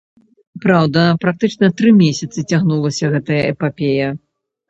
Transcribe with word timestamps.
Праўда, 0.63 1.01
практычна 1.25 1.69
тры 1.81 1.89
месяцы 1.99 2.43
цягнулася 2.51 3.13
гэтая 3.17 3.39
эпапея. 3.53 4.09